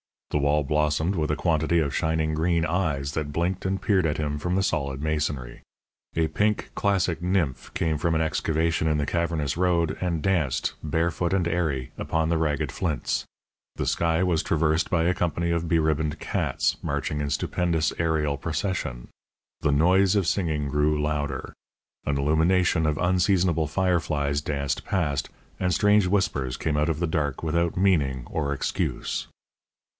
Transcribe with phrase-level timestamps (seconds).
[0.31, 4.17] The wall blossomed with a quantity of shining green eyes that blinked and peered at
[4.17, 5.61] him from the solid masonry.
[6.15, 11.33] A pink, classic nymph came from an excavation in the cavernous road and danced, barefoot
[11.33, 13.25] and airy, upon the ragged flints.
[13.75, 19.09] The sky was traversed by a company of beribboned cats, marching in stupendous, aërial procession.
[19.59, 21.53] The noise of singing grew louder;
[22.05, 25.29] an illumination of unseasonable fireflies danced past,
[25.59, 29.27] and strange whispers came out of the dark without meaning or excuse.